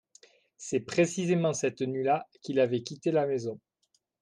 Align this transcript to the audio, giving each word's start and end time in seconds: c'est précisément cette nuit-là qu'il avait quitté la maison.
c'est 0.57 0.79
précisément 0.79 1.53
cette 1.53 1.81
nuit-là 1.83 2.27
qu'il 2.41 2.59
avait 2.59 2.81
quitté 2.81 3.11
la 3.11 3.27
maison. 3.27 3.59